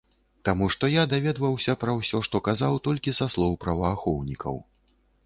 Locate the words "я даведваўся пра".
0.91-1.95